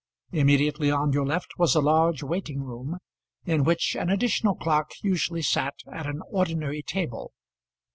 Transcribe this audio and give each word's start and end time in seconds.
Immediately 0.31 0.89
on 0.89 1.11
your 1.13 1.27
left 1.27 1.59
was 1.59 1.75
a 1.75 1.79
large 1.79 2.23
waiting 2.23 2.63
room, 2.63 2.97
in 3.45 3.63
which 3.63 3.95
an 3.95 4.09
additional 4.09 4.55
clerk 4.55 4.89
usually 5.03 5.43
sat 5.43 5.75
at 5.93 6.07
an 6.07 6.21
ordinary 6.31 6.81
table. 6.81 7.33